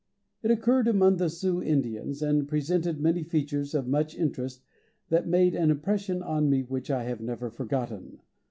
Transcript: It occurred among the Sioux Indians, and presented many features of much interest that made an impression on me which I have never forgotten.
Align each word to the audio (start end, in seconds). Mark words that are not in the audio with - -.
It 0.41 0.49
occurred 0.49 0.87
among 0.87 1.17
the 1.17 1.29
Sioux 1.29 1.61
Indians, 1.61 2.23
and 2.23 2.47
presented 2.47 2.99
many 2.99 3.21
features 3.21 3.75
of 3.75 3.87
much 3.87 4.17
interest 4.17 4.63
that 5.09 5.27
made 5.27 5.53
an 5.53 5.69
impression 5.69 6.23
on 6.23 6.49
me 6.49 6.63
which 6.63 6.89
I 6.89 7.03
have 7.03 7.21
never 7.21 7.51
forgotten. 7.51 8.19